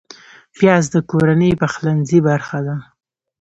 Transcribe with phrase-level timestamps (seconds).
[0.57, 2.75] پیاز د کورنۍ پخلنځي برخه ده